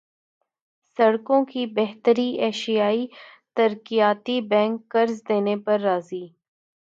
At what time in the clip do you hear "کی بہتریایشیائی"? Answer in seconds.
1.51-3.05